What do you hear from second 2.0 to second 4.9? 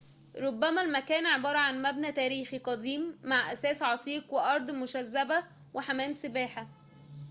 تاريخي قديم مع أثاث عتيق وأراضٍ